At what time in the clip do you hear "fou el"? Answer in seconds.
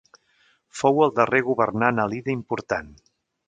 0.79-1.13